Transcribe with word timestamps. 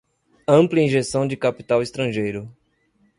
ampla 0.47 0.79
injeção 0.81 1.27
de 1.27 1.37
capital 1.37 1.79
estrangeiro 1.83 2.51